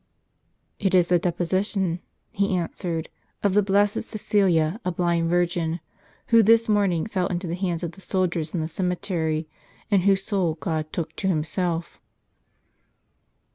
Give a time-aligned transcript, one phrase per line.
[0.79, 1.99] "It is the dejjosition,''
[2.31, 3.07] he answered,"
[3.43, 5.79] of the blessed Caecilia, a blind virgin,
[6.29, 9.47] who this morning fell into the hands of the soldiers, in this cemetery,
[9.91, 11.99] and whose soul God took to Himself."